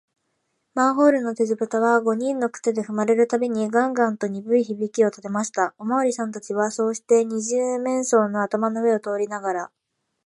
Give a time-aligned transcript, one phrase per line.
[0.73, 5.75] マンホールの鉄ぶたは、五人の靴でふまれるたびに、ガンガンとにぶい響きをたてました。
[5.77, 9.71] おまわりさんたちは、そうして、二十面相の頭の上を通りながら、